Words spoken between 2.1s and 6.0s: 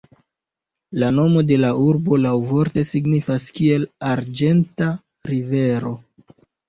laŭvorte signifas kiel "arĝenta rivero".